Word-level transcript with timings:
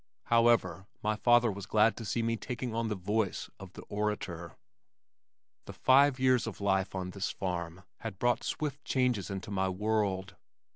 However, 0.33 0.87
my 1.03 1.15
father 1.15 1.51
was 1.51 1.67
glad 1.67 1.95
to 1.97 2.05
see 2.05 2.23
me 2.23 2.35
taking 2.35 2.73
on 2.73 2.87
the 2.87 2.95
voice 2.95 3.51
of 3.59 3.73
the 3.73 3.83
orator. 3.83 4.57
The 5.65 5.73
five 5.73 6.19
years 6.19 6.47
of 6.47 6.59
life 6.59 6.95
on 6.95 7.11
this 7.11 7.29
farm 7.29 7.83
had 7.97 8.17
brought 8.17 8.43
swift 8.43 8.83
changes 8.83 9.29
into 9.29 9.51
my 9.51 9.69
world. 9.69 10.37